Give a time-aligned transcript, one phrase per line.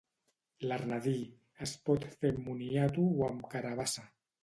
[0.69, 1.13] L’arnadí:
[1.67, 4.13] es pot fer amb moniato o amb carabassa.